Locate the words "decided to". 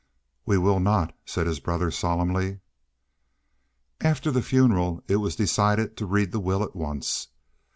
5.35-6.07